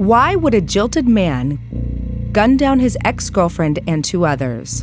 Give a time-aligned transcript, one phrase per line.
[0.00, 4.82] Why would a jilted man gun down his ex girlfriend and two others?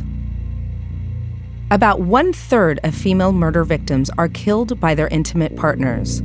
[1.72, 6.20] About one third of female murder victims are killed by their intimate partners.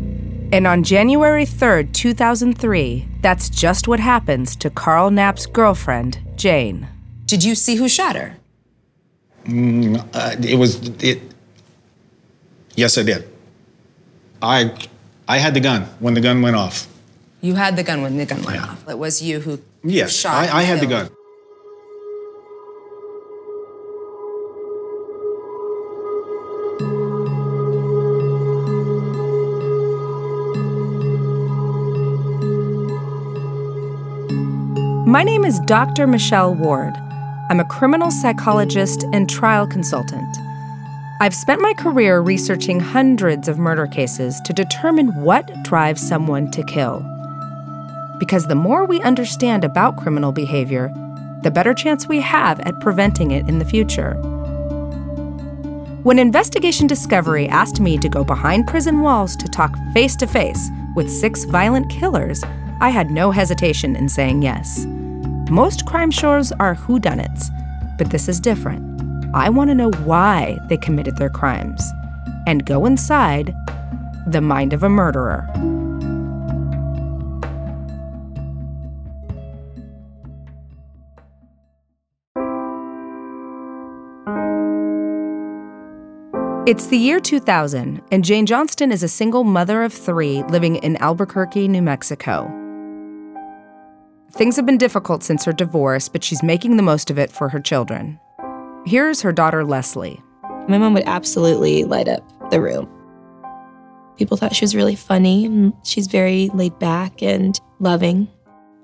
[0.52, 6.88] And on January 3rd, 2003, that's just what happens to Karl Knapp's girlfriend, Jane.
[7.26, 8.36] Did you see who shot her?
[9.46, 11.20] Mm, uh, it was it.
[12.76, 13.28] Yes, I did.
[14.40, 14.72] I
[15.28, 16.93] I had the gun when the gun went off.
[17.44, 18.64] You had the gun when the gun went Yeah.
[18.72, 18.88] off.
[18.90, 20.34] It was you who Yes, shot.
[20.50, 21.10] I, I had the gun.
[35.06, 36.08] My name is Dr.
[36.08, 36.94] Michelle Ward.
[37.50, 40.38] I'm a criminal psychologist and trial consultant.
[41.20, 46.64] I've spent my career researching hundreds of murder cases to determine what drives someone to
[46.64, 47.06] kill.
[48.24, 50.90] Because the more we understand about criminal behavior,
[51.42, 54.14] the better chance we have at preventing it in the future.
[56.04, 60.70] When Investigation Discovery asked me to go behind prison walls to talk face to face
[60.96, 62.42] with six violent killers,
[62.80, 64.86] I had no hesitation in saying yes.
[65.52, 67.50] Most crime shows are whodunits,
[67.98, 69.36] but this is different.
[69.36, 71.92] I want to know why they committed their crimes
[72.48, 73.54] and go inside
[74.26, 75.46] the mind of a murderer.
[86.66, 90.96] It's the year 2000, and Jane Johnston is a single mother of three living in
[90.96, 92.50] Albuquerque, New Mexico.
[94.32, 97.50] Things have been difficult since her divorce, but she's making the most of it for
[97.50, 98.18] her children.
[98.86, 100.22] Here's her daughter, Leslie.
[100.70, 102.90] My mom would absolutely light up the room.
[104.16, 105.74] People thought she was really funny.
[105.84, 108.30] She's very laid back and loving.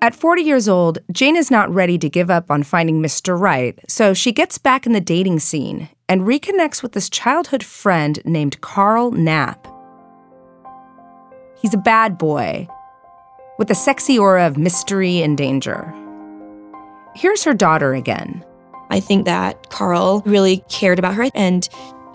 [0.01, 3.37] At 40 years old, Jane is not ready to give up on finding Mr.
[3.37, 8.21] Right, so she gets back in the dating scene and reconnects with this childhood friend
[8.23, 9.67] named Karl Knapp.
[11.61, 12.65] He's a bad boy
[13.57, 15.93] with a sexy aura of mystery and danger.
[17.13, 18.45] Here's her daughter again.
[18.89, 21.67] I think that Karl really cared about her and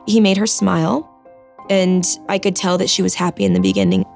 [0.07, 1.11] he made her smile.
[1.69, 4.07] And I could tell that she was happy in the beginning.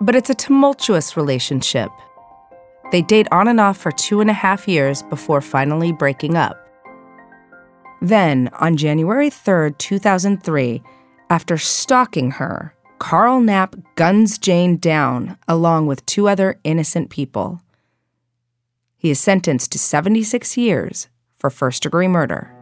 [0.00, 1.90] But it's a tumultuous relationship.
[2.94, 6.64] They date on and off for two and a half years before finally breaking up.
[8.00, 10.80] Then, on January 3rd, 2003,
[11.28, 17.60] after stalking her, Karl Knapp guns Jane down along with two other innocent people.
[18.96, 22.54] He is sentenced to 76 years for first degree murder.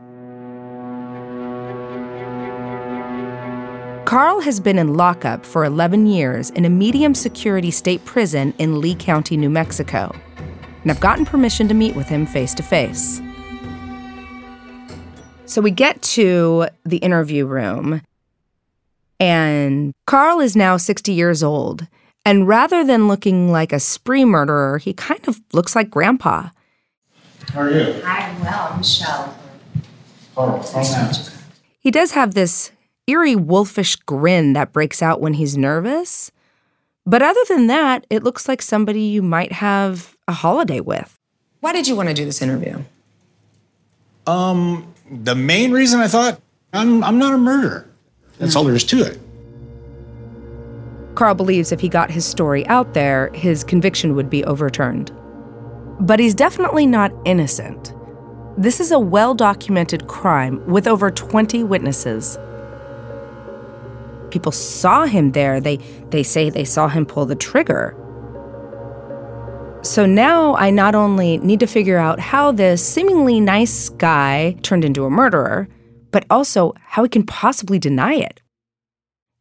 [4.13, 8.79] Karl has been in lockup for 11 years in a medium security state prison in
[8.79, 10.15] Lea County, New Mexico.
[10.83, 13.23] And I've gotten permission to meet with him face to face.
[15.47, 18.03] So we get to the interview room,
[19.19, 21.87] and Karl is now 60 years old.
[22.27, 26.51] And rather than looking like a spree murderer, he kind of looks like grandpa.
[27.55, 28.03] How are you?
[28.05, 29.39] I'm well, I'm Michelle.
[30.35, 31.17] Karl, Karl Knapp.
[31.81, 32.73] He does have this
[33.13, 36.33] eerie wolfish grin that breaks out when he's nervous.
[37.05, 41.19] But other than that, it looks like somebody you might have a holiday with.
[41.61, 42.83] Why did you want to do this interview?
[44.27, 46.41] Um, the main reason I thought
[46.73, 47.89] I'm I'm not a murderer.
[48.39, 49.19] That's all there is to it.
[51.15, 55.13] Karl believes if he got his story out there, his conviction would be overturned.
[56.01, 57.93] But he's definitely not innocent.
[58.57, 62.39] This is a well documented crime with over 20 witnesses.
[64.33, 65.61] People saw him there.
[65.61, 65.77] They,
[66.09, 67.95] they say they saw him pull the trigger.
[69.83, 74.87] So now I not only need to figure out how this seemingly nice guy turned
[74.87, 75.69] into a murderer,
[76.13, 78.41] but also how he can possibly deny it.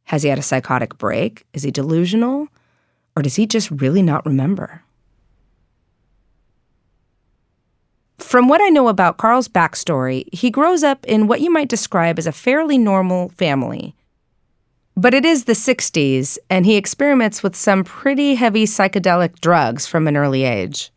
[0.05, 1.45] Has he had a psychotic break?
[1.53, 2.49] Is he delusional?
[3.15, 4.83] Or does he just really not remember?
[8.17, 12.19] From what I know about Karl's backstory, he grows up in what you might describe
[12.19, 13.95] as a fairly normal family.
[14.95, 20.07] But it is the 60s, and he experiments with some pretty heavy psychedelic drugs from
[20.07, 20.91] an early age.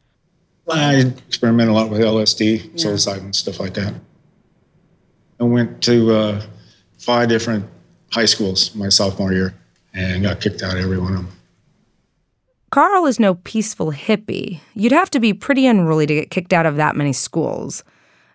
[0.70, 3.94] I experiment a lot with LSD, psilocybin, stuff like that.
[5.41, 6.43] I went to uh,
[6.99, 7.67] five different
[8.11, 9.55] high schools my sophomore year
[9.93, 11.29] and got kicked out of every one of them.
[12.70, 14.61] Karl is no peaceful hippie.
[14.75, 17.85] You'd have to be pretty unruly to get kicked out of that many schools.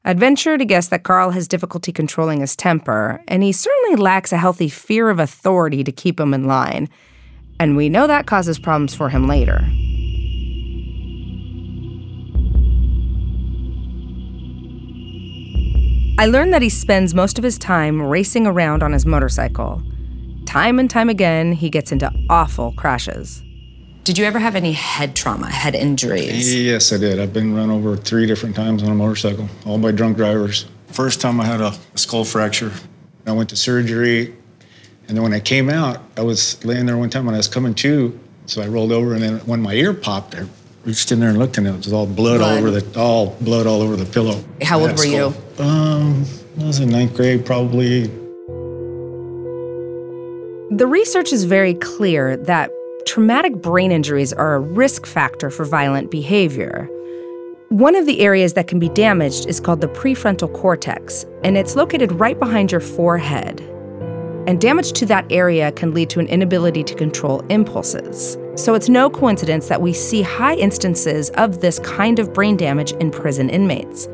[0.06, 4.31] I'd venture to guess that Karl has difficulty controlling his temper, and he certainly lacks
[4.31, 6.90] a healthy fear of authority to keep him in line.
[7.60, 9.60] And we know that causes problems for him later.
[16.18, 19.81] I learned that he spends most of his time racing around on his motorcycle.
[20.46, 23.44] Time and time again, he gets into awful crashes.
[24.04, 26.56] Did you ever have any head trauma, head injuries?
[26.56, 27.19] Yes, I did.
[27.19, 30.66] I've been run over three different times on a motorcycle, all by drunk drivers.
[30.88, 32.72] First time I had a skull fracture.
[33.28, 34.34] I went to surgery,
[35.07, 37.48] and then when I came out, I was laying there one time when I was
[37.48, 38.18] coming to,
[38.48, 40.46] so I rolled over, and then when my ear popped, I
[40.86, 43.68] reached in there and looked, and it was all blood, all over the all blood
[43.68, 44.44] all over the pillow.
[44.63, 45.34] How old had were you?
[45.60, 46.25] Um,
[46.60, 48.07] I was in ninth grade, probably.
[50.72, 52.72] The research is very clear that
[53.06, 56.88] traumatic brain injuries are a risk factor for violent behavior.
[57.69, 61.75] One of the areas that can be damaged is called the prefrontal cortex, and it's
[61.75, 63.62] located right behind your forehead.
[64.48, 68.38] And damage to that area can lead to an inability to control impulses.
[68.56, 72.94] So it's no coincidence that we see high instances of this kind of brain damage
[72.94, 74.07] in prison inmates.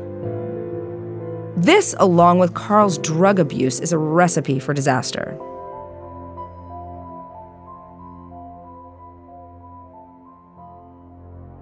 [1.56, 5.38] This, along with Karl's drug abuse, is a recipe for disaster.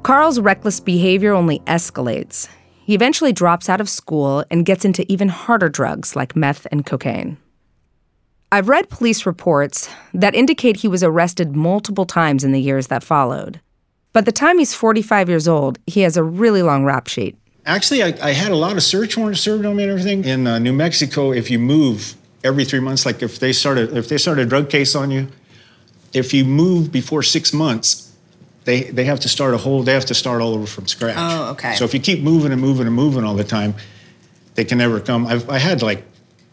[0.05, 2.47] Karl's reckless behavior only escalates.
[2.85, 6.85] He eventually drops out of school and gets into even harder drugs like meth and
[6.85, 7.39] cocaine.
[8.53, 13.03] I've read police reports that indicate he was arrested multiple times in the years that
[13.03, 13.63] followed.
[14.13, 17.39] By the time he's 45 years old, he has a really long rap sheet.
[17.65, 20.23] Actually, I, I had a lot of search warrants served on me and everything.
[20.27, 22.15] In uh, New Mexico, if you move
[22.45, 25.29] every three months, like if they started if they start a drug case on you,
[26.13, 28.14] if you move before six months,
[28.65, 31.17] they they have to start a whole they have to start all over from scratch.
[31.19, 31.75] Oh, okay.
[31.75, 33.75] So if you keep moving and moving and moving all the time,
[34.55, 35.27] they can never come.
[35.27, 36.05] I've, I had like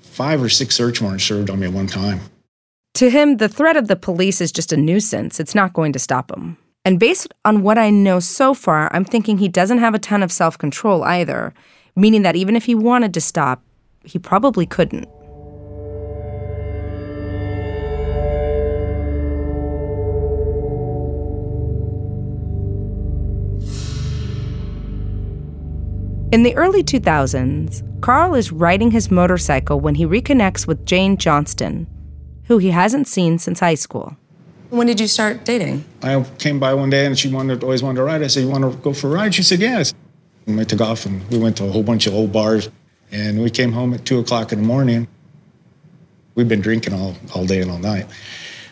[0.01, 2.19] five or six search warrants served on me at one time.
[2.95, 5.39] To him, the threat of the police is just a nuisance.
[5.39, 6.57] It's not going to stop him.
[6.83, 10.23] And based on what I know so far, I'm thinking he doesn't have a ton
[10.23, 11.53] of self control either,
[11.95, 13.61] meaning that even if he wanted to stop,
[14.03, 15.07] he probably couldn't.
[26.31, 31.87] In the early 2000s, Karl is riding his motorcycle when he reconnects with Jane Johnston,
[32.45, 34.15] who he hasn't seen since high school.
[34.69, 35.83] When did you start dating?
[36.01, 38.23] I came by one day and she wanted always wanted to ride.
[38.23, 39.93] I said, "You want to go for a ride?" She said, "Yes."
[40.47, 42.69] And we took off and we went to a whole bunch of old bars,
[43.11, 45.09] and we came home at two o'clock in the morning.
[46.35, 48.05] We'd been drinking all, all day and all night.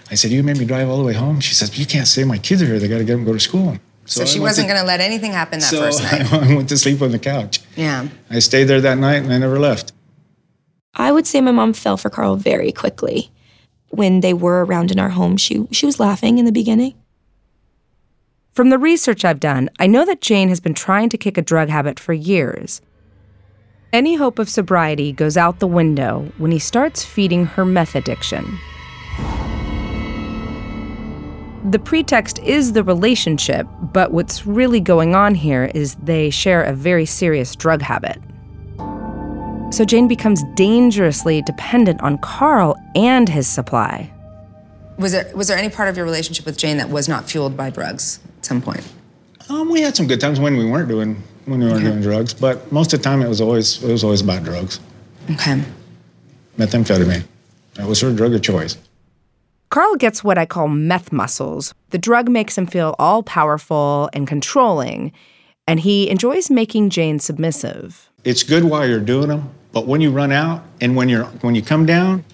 [0.09, 2.23] I said, "You made me drive all the way home." She says, "You can't stay.
[2.23, 2.79] My kids are here.
[2.79, 3.77] They got to get them to go to school."
[4.09, 6.33] So, I she wasn't to- going to let anything happen that so first night.
[6.33, 7.59] I went to sleep on the couch.
[7.75, 8.07] yeah.
[8.29, 9.93] I stayed there that night and I never left.
[10.95, 13.29] I would say my mom fell for Karl very quickly.
[13.89, 16.95] When they were around in our home, she she was laughing in the beginning.
[18.53, 21.41] From the research I've done, I know that Jane has been trying to kick a
[21.41, 22.81] drug habit for years.
[23.93, 28.59] Any hope of sobriety goes out the window when he starts feeding her meth addiction.
[31.65, 36.73] The pretext is the relationship, but what's really going on here is they share a
[36.73, 38.17] very serious drug habit.
[39.71, 44.11] So Jane becomes dangerously dependent on Karl and his supply.
[44.97, 47.55] Was there was there any part of your relationship with Jane that was not fueled
[47.55, 48.85] by drugs at some point?
[49.49, 52.33] Um, we had some good times when we weren't doing when we weren't doing drugs,
[52.33, 54.79] but most of the time it was always it was always about drugs.
[55.31, 55.61] Okay.
[56.57, 57.23] Methamphetamine.
[57.75, 58.77] That was her drug of choice.
[59.69, 61.75] Karl gets what I call meth muscles.
[61.91, 65.11] The drug makes him feel all powerful and controlling,
[65.67, 68.09] and he enjoys making Jane submissive.
[68.23, 71.53] It's good while you're doing them, but when you run out and when you're when
[71.53, 72.25] you come down,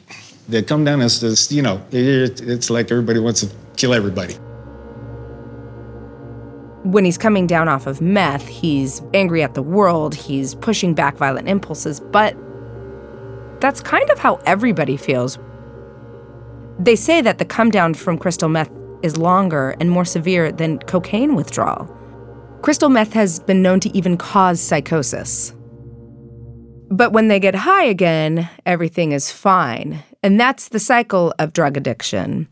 [0.47, 1.51] the come down is this.
[1.51, 4.35] You know, it, it's like everybody wants to kill everybody.
[6.85, 11.17] When he's coming down off of meth, he's angry at the world, he's pushing back
[11.17, 12.37] violent impulses, but
[13.59, 15.37] that's kind of how everybody feels.
[16.79, 20.79] They say that the come down from crystal meth is longer and more severe than
[20.79, 21.85] cocaine withdrawal.
[22.61, 25.53] Crystal meth has been known to even cause psychosis.
[26.89, 30.03] But when they get high again, everything is fine.
[30.23, 32.47] And that's the cycle of drug addiction.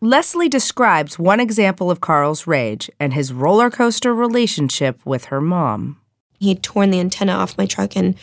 [0.00, 6.00] Leslie describes one example of Karl's rage and his roller coaster relationship with her mom.
[6.40, 8.16] He had torn the antenna off my truck and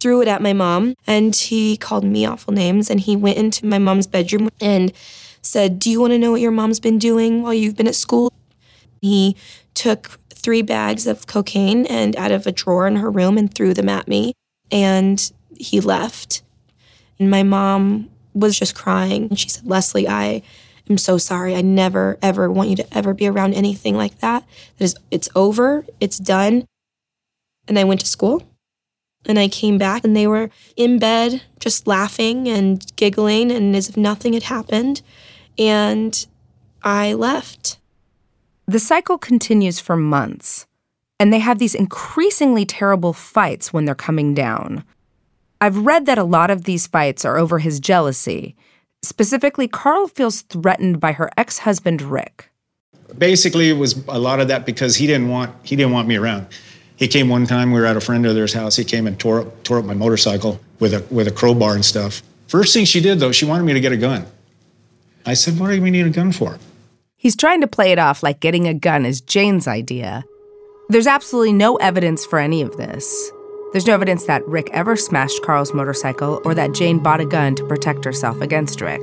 [0.00, 0.94] threw it at my mom.
[1.06, 2.90] And he called me awful names.
[2.90, 4.92] And he went into my mom's bedroom and
[5.42, 7.94] said, Do you want to know what your mom's been doing while you've been at
[7.94, 8.32] school?
[9.00, 9.36] He
[9.74, 13.74] took three bags of cocaine and out of a drawer in her room and threw
[13.74, 14.34] them at me.
[14.70, 16.42] And he left.
[17.18, 19.28] And my mom was just crying.
[19.28, 20.42] And she said, Leslie, I
[20.88, 21.54] am so sorry.
[21.54, 24.44] I never, ever want you to ever be around anything like that.
[24.78, 25.84] That is, it's over.
[26.00, 26.64] It's done.
[27.66, 28.47] And I went to school.
[29.26, 33.88] And I came back and they were in bed just laughing and giggling and as
[33.88, 35.02] if nothing had happened.
[35.58, 36.26] And
[36.82, 37.78] I left.
[38.66, 40.66] The cycle continues for months,
[41.18, 44.84] and they have these increasingly terrible fights when they're coming down.
[45.60, 48.54] I've read that a lot of these fights are over his jealousy.
[49.02, 52.50] Specifically, Karl feels threatened by her ex-husband Rick.
[53.16, 56.16] Basically, it was a lot of that because he didn't want he didn't want me
[56.16, 56.46] around.
[56.98, 57.70] He came one time.
[57.70, 58.74] We were at a friend of theirs' house.
[58.74, 61.84] He came and tore up tore up my motorcycle with a with a crowbar and
[61.84, 62.22] stuff.
[62.48, 64.26] First thing she did though, she wanted me to get a gun.
[65.24, 66.58] I said, "What do we need a gun for?"
[67.16, 70.24] He's trying to play it off like getting a gun is Jane's idea.
[70.88, 73.30] There's absolutely no evidence for any of this.
[73.72, 77.54] There's no evidence that Rick ever smashed Karl's motorcycle or that Jane bought a gun
[77.56, 79.02] to protect herself against Rick.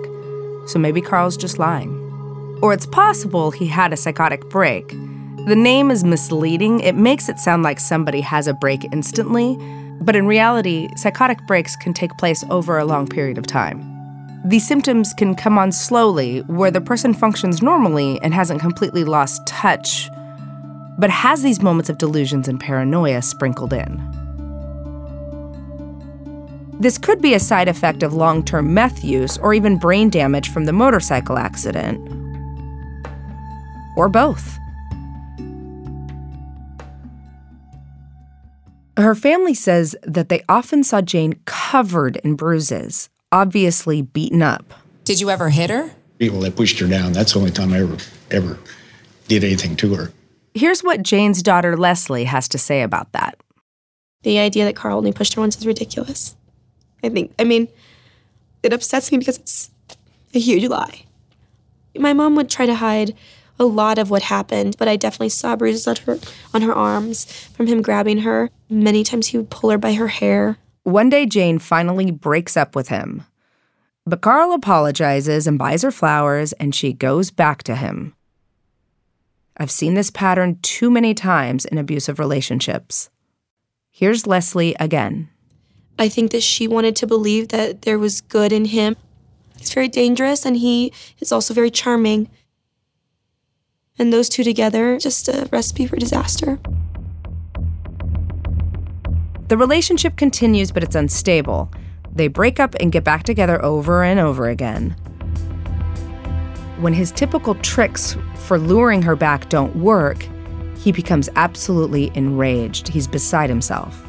[0.65, 1.91] So maybe Karl's just lying.
[2.61, 4.95] Or it's possible he had a psychotic break.
[5.45, 6.79] The name is misleading.
[6.79, 9.55] It makes it sound like somebody has a break instantly,
[10.01, 13.79] but in reality, psychotic breaks can take place over a long period of time.
[14.43, 19.45] The symptoms can come on slowly, where the person functions normally and hasn't completely lost
[19.45, 20.09] touch,
[20.97, 24.01] but has these moments of delusions and paranoia sprinkled in.
[26.79, 30.49] This could be a side effect of long term meth use or even brain damage
[30.49, 31.99] from the motorcycle accident.
[33.95, 34.57] Or both.
[38.97, 44.73] Her family says that they often saw Jane covered in bruises, obviously beaten up.
[45.03, 45.91] Did you ever hit her?
[46.17, 47.11] People that pushed her down.
[47.11, 47.97] That's the only time I ever
[48.31, 48.57] ever
[49.27, 50.11] did anything to her.
[50.53, 53.37] Here's what Jane's daughter Leslie has to say about that.
[54.23, 56.35] The idea that Karl only pushed her once is ridiculous.
[57.03, 57.67] I think, I mean,
[58.63, 59.69] it upsets me because it's
[60.33, 61.03] a huge lie.
[61.97, 63.13] My mom would try to hide
[63.59, 66.19] a lot of what happened, but I definitely saw bruises on her,
[66.53, 68.50] on her arms from him grabbing her.
[68.69, 70.57] Many times he would pull her by her hair.
[70.83, 73.24] One day, Jane finally breaks up with him.
[74.05, 78.13] But Karl apologizes and buys her flowers, and she goes back to him.
[79.57, 83.09] I've seen this pattern too many times in abusive relationships.
[83.89, 85.29] Here's Leslie again.
[85.97, 88.97] I think that she wanted to believe that there was good in him.
[89.57, 92.29] He's very dangerous and he is also very charming.
[93.97, 96.59] And those two together, just a recipe for disaster.
[99.47, 101.71] The relationship continues, but it's unstable.
[102.11, 104.91] They break up and get back together over and over again.
[106.79, 110.27] When his typical tricks for luring her back don't work,
[110.77, 112.87] he becomes absolutely enraged.
[112.87, 114.05] He's beside himself.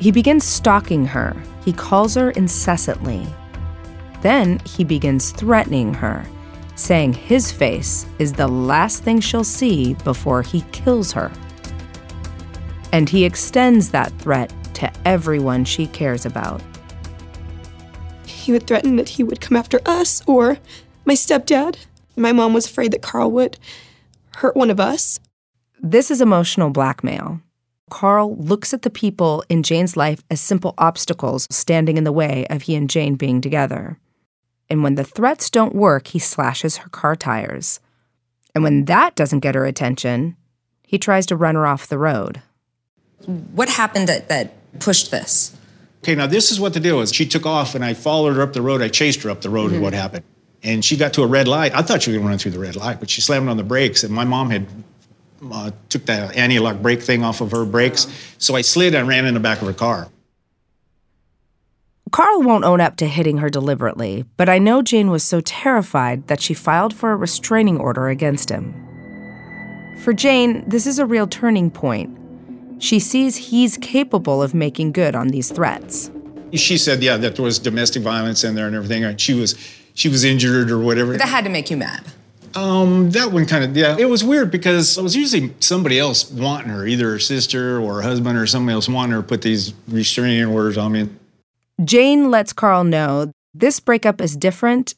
[0.00, 1.34] He begins stalking her.
[1.64, 3.26] He calls her incessantly.
[4.20, 6.26] Then he begins threatening her,
[6.76, 11.30] saying his face is the last thing she'll see before he kills her.
[12.92, 16.62] And he extends that threat to everyone she cares about.
[18.26, 20.58] He would threaten that he would come after us or
[21.04, 21.76] my stepdad.
[22.16, 23.58] My mom was afraid that Karl would
[24.36, 25.18] hurt one of us.
[25.80, 27.40] This is emotional blackmail.
[27.90, 32.46] Karl looks at the people in Jane's life as simple obstacles standing in the way
[32.48, 33.98] of he and Jane being together.
[34.70, 37.80] And when the threats don't work, he slashes her car tires.
[38.54, 40.36] And when that doesn't get her attention,
[40.82, 42.40] he tries to run her off the road.
[43.26, 45.56] What happened that, that pushed this?
[46.02, 47.12] Okay, now this is what the deal is.
[47.12, 48.82] She took off and I followed her up the road.
[48.82, 49.80] I chased her up the road, mm-hmm.
[49.80, 50.24] what happened.
[50.62, 51.74] And she got to a red light.
[51.74, 53.56] I thought she was going to run through the red light, but she slammed on
[53.56, 54.04] the brakes.
[54.04, 54.66] And my mom had
[55.50, 58.06] uh, took the anti-lock brake thing off of her brakes.
[58.38, 60.08] So I slid and ran in the back of her car.
[62.12, 66.26] Karl won't own up to hitting her deliberately, but I know Jane was so terrified
[66.28, 68.74] that she filed for a restraining order against him.
[70.02, 72.16] For Jane, this is a real turning point.
[72.78, 76.10] She sees he's capable of making good on these threats.
[76.52, 79.02] She said, yeah, that there was domestic violence in there and everything.
[79.04, 79.56] And she was
[79.94, 81.16] she was injured or whatever.
[81.16, 82.04] That had to make you mad.
[82.54, 83.96] Um, that one kind of yeah.
[83.98, 87.94] It was weird because it was usually somebody else wanting her, either her sister or
[87.94, 91.08] her husband or somebody else wanting her to put these restraining orders on me.
[91.82, 94.94] Jane lets Karl know this breakup is different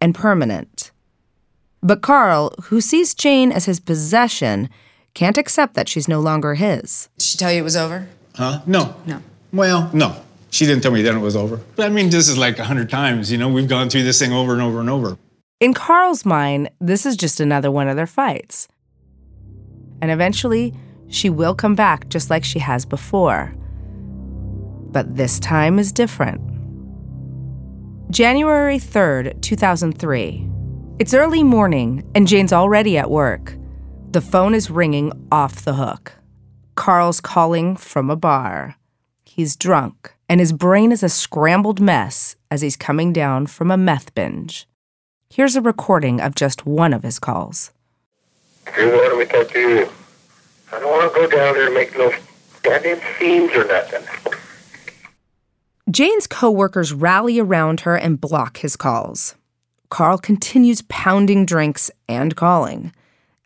[0.00, 0.90] and permanent.
[1.82, 4.68] But Karl, who sees Jane as his possession,
[5.14, 7.08] can't accept that she's no longer his.
[7.18, 8.08] Did she tell you it was over?
[8.34, 8.60] Huh?
[8.66, 8.96] No.
[9.06, 9.22] No.
[9.52, 10.20] Well, no.
[10.50, 11.60] She didn't tell me then it was over.
[11.76, 14.18] But I mean, this is like a hundred times, you know, we've gone through this
[14.18, 15.16] thing over and over and over.
[15.60, 18.66] In Karl's mind, this is just another one of their fights.
[20.02, 20.74] And eventually,
[21.08, 23.54] she will come back just like she has before.
[24.92, 26.40] But this time is different.
[28.10, 30.48] January 3rd, 2003.
[30.98, 33.56] It's early morning, and Jane's already at work.
[34.12, 36.12] The phone is ringing off the hook.
[36.76, 38.76] Karl's calling from a bar.
[39.24, 43.76] He's drunk, and his brain is a scrambled mess as he's coming down from a
[43.76, 44.66] meth binge.
[45.28, 47.72] Here's a recording of just one of his calls.
[48.78, 49.88] You want me to talk to you?
[50.72, 52.12] I don't want to go down there and make no
[52.62, 54.02] goddamn scenes or nothing.
[55.88, 59.36] Jane's coworkers rally around her and block his calls.
[59.88, 62.92] Karl continues pounding drinks and calling.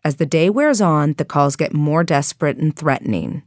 [0.03, 3.43] As the day wears on, the calls get more desperate and threatening.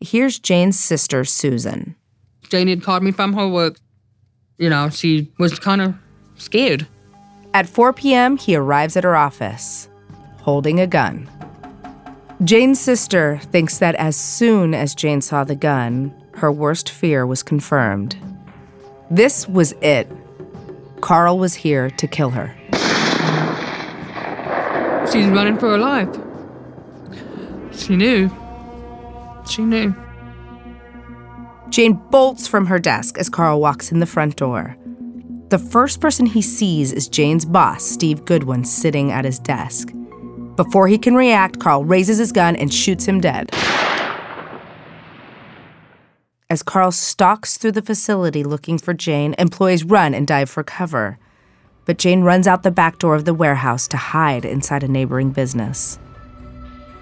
[0.00, 1.94] Here's Jane's sister, Susan.
[2.48, 3.78] Jane had called me from her work.
[4.56, 5.94] You know, she was kind of
[6.36, 6.86] scared.
[7.52, 9.90] At 4 p.m., he arrives at her office,
[10.40, 11.28] holding a gun.
[12.44, 17.42] Jane's sister thinks that as soon as Jane saw the gun, her worst fear was
[17.42, 18.16] confirmed.
[19.10, 20.10] This was it.
[21.00, 22.54] Karl was here to kill her.
[25.12, 26.14] She's running for her life.
[27.72, 28.30] She knew.
[29.48, 29.94] She knew.
[31.70, 34.76] Jane bolts from her desk as Karl walks in the front door.
[35.48, 39.92] The first person he sees is Jane's boss, Steve Goodwin, sitting at his desk.
[40.56, 43.50] Before he can react, Karl raises his gun and shoots him dead.
[46.48, 51.18] As Karl stalks through the facility looking for Jane, employees run and dive for cover.
[51.86, 55.30] But Jane runs out the back door of the warehouse to hide inside a neighboring
[55.30, 55.98] business.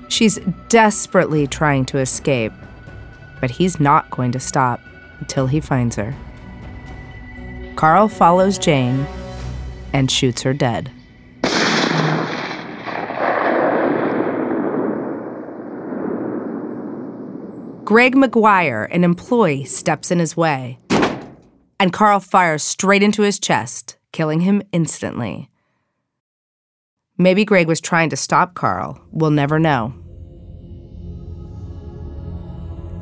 [0.08, 0.38] She's
[0.70, 2.52] desperately trying to escape,
[3.38, 4.80] but he's not going to stop
[5.20, 6.14] until he finds her.
[7.76, 9.06] Karl follows Jane
[9.92, 10.90] and shoots her dead.
[17.84, 20.78] Greg McGuire, an employee, steps in his way,
[21.78, 25.50] and Karl fires straight into his chest, killing him instantly.
[27.18, 28.98] Maybe Greg was trying to stop Karl.
[29.10, 29.92] We'll never know.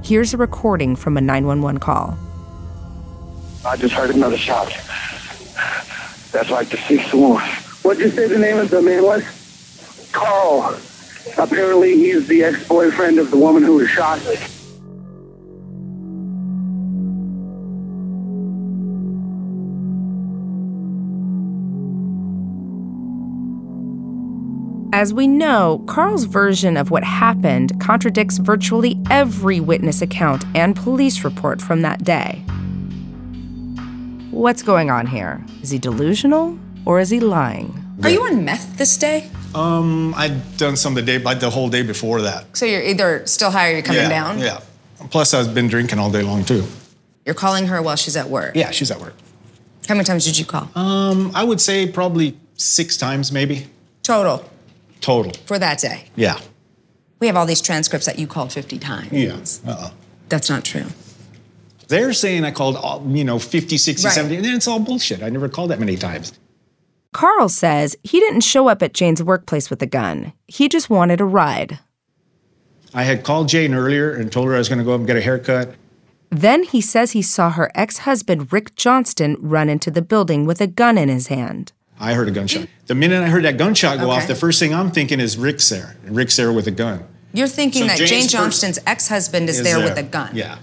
[0.03, 2.19] Here's a recording from a 911 call.
[3.65, 4.67] I just heard another shot.
[6.33, 7.41] That's like the sixth one.
[7.83, 10.11] What'd you say the name of the man was?
[10.11, 10.77] Karl.
[11.39, 14.19] Apparently, he's the ex-boyfriend of the woman who was shot.
[24.95, 31.25] As we know, Karl's version of what happened contradicts virtually every witness account and police
[31.25, 32.45] report from that day.
[34.31, 35.43] What's going on here?
[35.63, 37.83] Is he delusional or is he lying?
[38.03, 39.31] Are you on meth this day?
[39.55, 42.55] Um, I'd done some the day, like the whole day before that.
[42.55, 44.41] So you're either still high or you're coming yeah, down?
[44.41, 44.61] Yeah.
[45.09, 46.65] Plus, I've been drinking all day long too.
[47.25, 48.57] You're calling her while she's at work?
[48.57, 49.15] Yeah, she's at work.
[49.89, 50.69] How many times did you call?
[50.75, 53.69] Um, I would say probably six times, maybe
[54.03, 54.45] Total
[55.03, 55.33] total.
[55.47, 56.05] for that day.
[56.17, 56.39] Yeah.
[57.21, 59.13] We have all these transcripts that you called 50 times.
[59.13, 59.37] Yeah.
[59.71, 59.91] Uh-uh.
[60.29, 60.87] That's not true.
[61.89, 64.15] They're saying I called, all, you know, 50, 60, Right.
[64.15, 65.23] 70, and it's all bullshit.
[65.23, 66.33] I never called that many times.
[67.13, 70.33] Karl says he didn't show up at Jane's workplace with a gun.
[70.49, 71.79] He just wanted a ride.
[72.95, 75.07] I had called Jane earlier and told her I was going to go up and
[75.07, 75.75] get a haircut.
[76.31, 80.61] Then he says he saw her ex husband, Rick Johnston, run into the building with
[80.63, 81.73] a gun in his hand.
[82.03, 82.67] I heard a gunshot.
[82.87, 85.69] The minute I heard that gunshot go off, the first thing I'm thinking is Rick's
[85.69, 85.97] there.
[86.05, 87.07] Rick's there with a gun.
[87.33, 90.35] You're thinking So that Jane's Jane Johnston's ex-husband is, Is there, with a gun.
[90.35, 90.59] Yeah.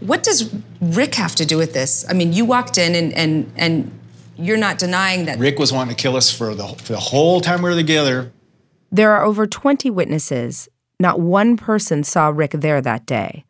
[0.00, 2.04] What does Rick have to do with this?
[2.08, 3.98] I mean, you walked in and and and
[4.36, 5.38] you're not denying that.
[5.38, 8.32] Rick was wanting to kill us for the, for the whole time we were together.
[8.90, 10.68] There are over 20 witnesses.
[11.00, 13.44] Not one person saw Rick there that day.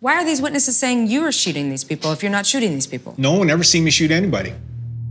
[0.00, 2.86] Why are these witnesses saying you are shooting these people if you're not shooting these
[2.86, 3.14] people?
[3.18, 4.54] No one ever seen me shoot anybody.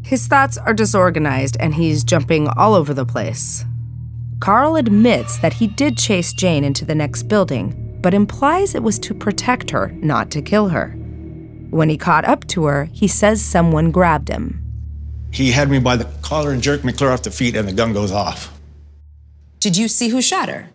[0.10, 3.64] His thoughts are disorganized and he's jumping all over the place.
[4.40, 8.98] Karl admits that he did chase Jane into the next building, but implies it was
[8.98, 10.96] to protect her, not to kill her.
[11.70, 14.64] When he caught up to her, he says someone grabbed him.
[15.30, 17.74] He had me by the collar and jerked me clear off the feet, and the
[17.74, 18.60] gun goes off.
[19.60, 20.72] Did you see who shot her?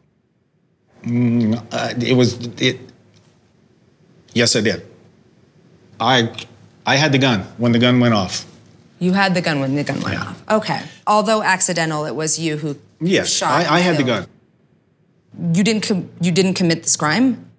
[1.05, 2.79] Uh, it was it.
[4.33, 4.87] Yes, I did.
[5.99, 6.33] I
[6.87, 8.47] I had the gun when the gun went off.
[9.05, 10.23] You had the gun when the gun went Yeah.
[10.25, 10.43] off.
[10.51, 10.81] Okay.
[11.07, 13.53] Although accidental, it was you who Yes, shot.
[13.53, 14.27] I, I and had the gun.
[15.55, 15.87] You didn't.
[15.87, 17.51] Com- you didn't commit this crime.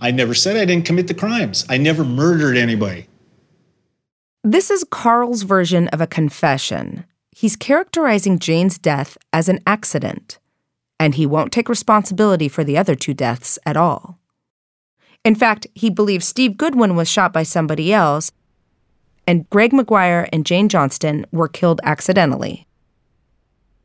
[0.00, 1.64] I never said I didn't commit the crimes.
[1.68, 3.06] I never murdered anybody.
[4.44, 7.04] This is Karl's version of a confession.
[7.30, 10.38] He's characterizing Jane's death as an accident,
[11.00, 14.18] and he won't take responsibility for the other two deaths at all.
[15.24, 18.30] In fact, he believes Steve Goodwin was shot by somebody else,
[19.26, 22.66] and Greg McGuire and Jane Johnston were killed accidentally.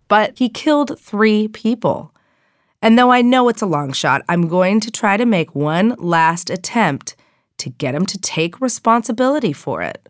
[0.08, 2.14] But he killed three people.
[2.82, 5.96] And though I know it's a long shot, I'm going to try to make one
[5.98, 7.16] last attempt
[7.58, 10.08] to get him to take responsibility for it.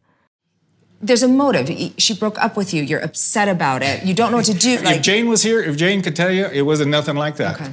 [0.99, 1.69] There's a motive.
[1.97, 2.83] She broke up with you.
[2.83, 4.03] You're upset about it.
[4.03, 4.73] You don't know what to do.
[4.81, 7.55] if Jane was here, if Jane could tell you, it wasn't nothing like that.
[7.61, 7.71] Okay.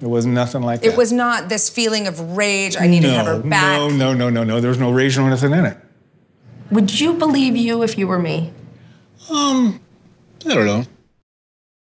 [0.00, 0.86] It wasn't nothing like that.
[0.86, 2.76] It was not this feeling of rage.
[2.78, 3.78] I need no, to have her back.
[3.78, 4.60] No, no, no, no, no.
[4.60, 5.76] There was no rage or anything in it.
[6.70, 8.52] Would you believe you if you were me?
[9.30, 9.80] Um,
[10.46, 10.84] I don't know.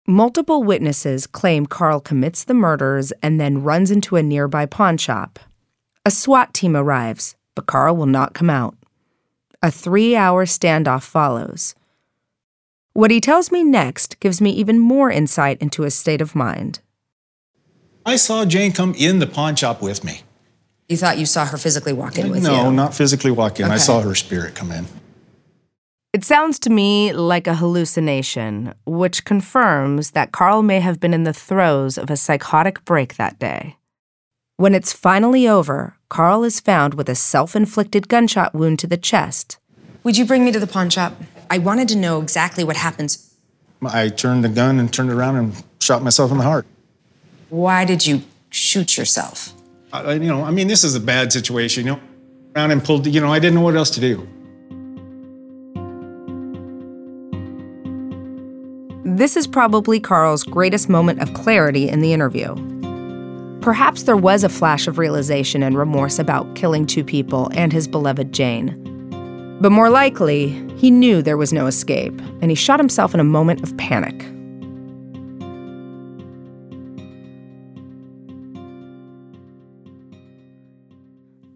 [0.06, 5.40] Multiple witnesses claim Karl commits the murders and then runs into a nearby pawn shop.
[6.04, 8.76] A SWAT team arrives, but Karl will not come out.
[9.62, 11.74] A three hour standoff follows.
[12.92, 16.78] What he tells me next gives me even more insight into his state of mind.
[18.06, 20.20] I saw Jane come in the pawn shop with me.
[20.88, 22.62] You thought you saw her physically walk in with no, you?
[22.64, 23.66] No, not physically walk in.
[23.66, 23.74] Okay.
[23.74, 24.86] I saw her spirit come in.
[26.12, 31.24] It sounds to me like a hallucination, which confirms that Karl may have been in
[31.24, 33.76] the throes of a psychotic break that day.
[34.56, 38.96] When it's finally over, Karl is found with a self inflicted gunshot wound to the
[38.96, 39.58] chest.
[40.04, 41.20] Would you bring me to the pawn shop?
[41.50, 43.34] I wanted to know exactly what happens.
[43.84, 46.64] I turned the gun and turned it around and shot myself in the heart.
[47.50, 49.52] Why did you shoot yourself?
[50.04, 51.86] I, you know, I mean, this is a bad situation.
[51.86, 52.00] You know,
[52.54, 53.06] around and pulled.
[53.06, 54.26] You know, I didn't know what else to do.
[59.16, 62.54] This is probably Karl's greatest moment of clarity in the interview.
[63.60, 67.88] Perhaps there was a flash of realization and remorse about killing two people and his
[67.88, 68.82] beloved Jane.
[69.60, 73.24] But more likely, he knew there was no escape, and he shot himself in a
[73.24, 74.24] moment of panic.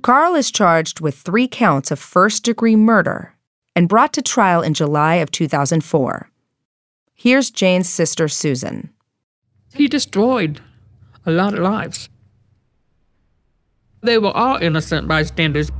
[0.02, 3.34] Karl is charged with three counts of first degree murder
[3.76, 6.30] and brought to trial in July of 2004.
[7.14, 8.90] Here's Jane's sister, Susan.
[9.74, 10.60] He destroyed
[11.26, 12.08] a lot of lives.
[14.02, 15.70] They were all innocent bystanders.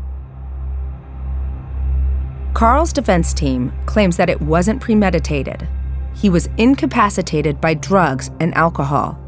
[2.52, 5.66] Karl's defense team claims that it wasn't premeditated.
[6.14, 9.18] He was incapacitated by drugs and alcohol,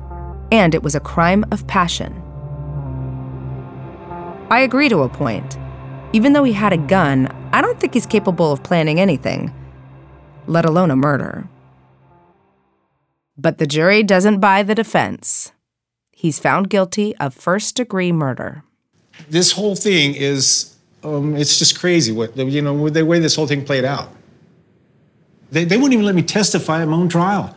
[0.52, 2.21] and it was a crime of passion.
[4.52, 5.56] I agree to a point.
[6.12, 9.50] Even though he had a gun, I don't think he's capable of planning anything,
[10.46, 11.48] let alone a murder.
[13.38, 15.52] But the jury doesn't buy the defense.
[16.10, 18.62] He's found guilty of first degree murder.
[19.30, 23.46] This whole thing is, um, it's just crazy what, you know, the way this whole
[23.46, 24.10] thing played out.
[25.50, 27.56] They, they wouldn't even let me testify at my own trial.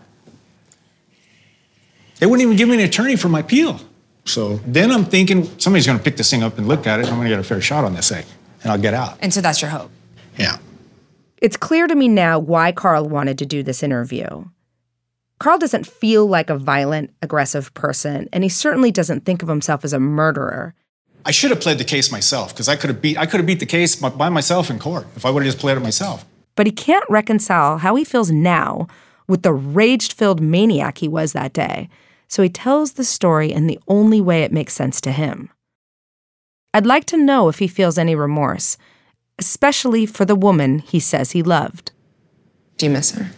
[2.19, 3.81] They wouldn't even give me an attorney for my appeal.
[4.25, 7.03] So then I'm thinking somebody's going to pick this thing up and look at it.
[7.03, 8.25] And I'm going to get a fair shot on this thing,
[8.63, 9.17] and I'll get out.
[9.21, 9.91] And so that's your hope.
[10.37, 10.57] Yeah.
[11.37, 14.45] It's clear to me now why Karl wanted to do this interview.
[15.37, 19.83] Karl doesn't feel like a violent, aggressive person, and he certainly doesn't think of himself
[19.83, 20.73] as a murderer.
[21.25, 23.47] I should have pled the case myself because I could have beat I could have
[23.47, 26.25] beat the case by myself in court if I would have just played it myself.
[26.55, 28.87] But he can't reconcile how he feels now
[29.27, 31.89] with the rage-filled maniac he was that day.
[32.27, 35.49] So he tells the story in the only way it makes sense to him.
[36.73, 38.77] I'd like to know if he feels any remorse,
[39.39, 41.91] especially for the woman he says he loved.
[42.77, 43.31] Do you miss her?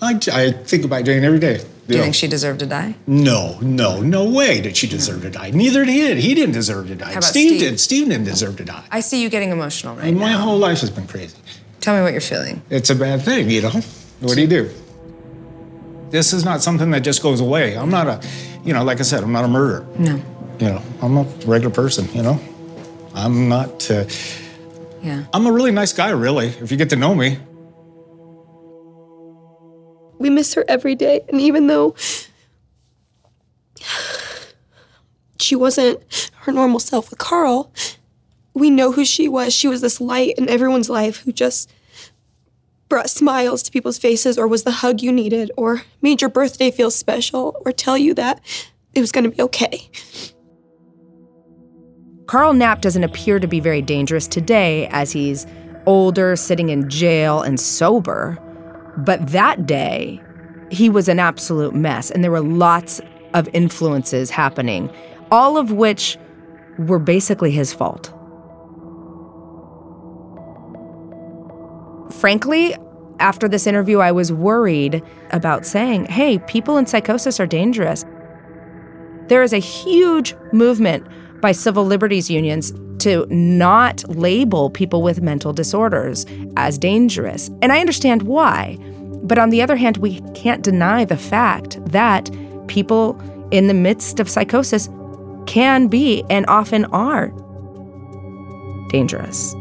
[0.00, 1.64] I, I think about Jane every day.
[1.88, 2.94] Do you think she deserved to die?
[3.06, 5.50] No, no, no way did she deserve to die.
[5.50, 6.28] Neither did he.
[6.28, 7.06] He didn't deserve to die.
[7.06, 7.60] How about Steve, Steve?
[7.60, 7.80] did.
[7.80, 8.84] Steve didn't deserve to die.
[8.90, 10.38] I see you getting emotional right my now.
[10.38, 11.36] whole life has been crazy.
[11.80, 12.62] Tell me what you're feeling.
[12.70, 13.82] It's a bad thing, you know.
[14.20, 14.70] What do you do?
[16.14, 17.76] This is not something that just goes away.
[17.76, 18.20] I'm not a,
[18.64, 19.84] you know, like I said, I'm not a murderer.
[19.98, 20.22] No.
[20.60, 22.08] You know, I'm a regular person.
[22.14, 22.40] You know,
[23.16, 23.90] I'm not.
[23.90, 24.04] Uh,
[25.02, 25.24] Yeah.
[25.32, 26.46] I'm a really nice guy, really.
[26.62, 27.38] If you get to know me,
[30.20, 31.96] We miss her every day, and even though
[35.40, 37.72] she wasn't her normal self with Karl,
[38.54, 39.52] we know who she was.
[39.52, 41.68] She was this light in everyone's life who just
[42.88, 46.70] brought smiles to people's faces, or was the hug you needed, or made your birthday
[46.70, 48.40] feel special, or tell you that
[48.92, 49.90] it was going to be okay.
[52.26, 55.46] Karl Knapp doesn't appear to be very dangerous today as he's
[55.86, 58.38] older, sitting in jail, and sober.
[58.98, 60.22] But that day,
[60.70, 63.00] he was an absolute mess, and there were lots
[63.34, 64.90] of influences happening,
[65.30, 66.16] all of which
[66.78, 68.12] were basically his fault.
[72.24, 72.74] Frankly,
[73.18, 78.02] after this interview, I was worried about saying, hey, people in psychosis are dangerous.
[79.26, 81.06] There is a huge movement
[81.42, 86.24] by civil liberties unions to not label people with mental disorders
[86.56, 87.50] as dangerous.
[87.60, 88.78] And I understand why.
[89.22, 92.30] But on the other hand, we can't deny the fact that
[92.68, 94.88] people in the midst of psychosis
[95.44, 97.28] can be and often are
[98.88, 99.54] dangerous.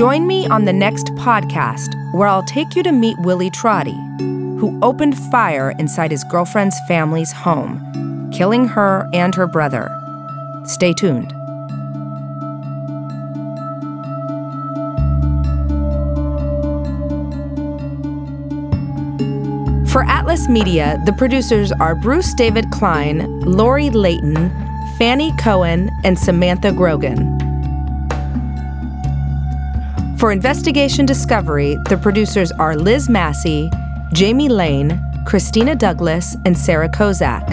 [0.00, 4.00] Join me on the next podcast where I'll take you to meet Willie Trottie,
[4.58, 9.94] who opened fire inside his girlfriend's family's home, killing her and her brother.
[10.64, 11.30] Stay tuned.
[19.90, 24.48] For Atlas Media, the producers are Bruce David Klein, Lori Layton,
[24.96, 27.39] Fanny Cohen, and Samantha Grogan.
[30.20, 33.70] For Investigation Discovery, the producers are Liz Massey,
[34.12, 37.48] Jamie Lane, Christina Douglas, and Sarah Kozak.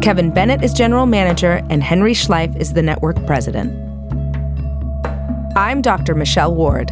[0.00, 3.72] Kevin Bennett is general manager, and Henry Schleiff is the network president.
[5.56, 6.14] I'm Dr.
[6.14, 6.88] Michelle Ward.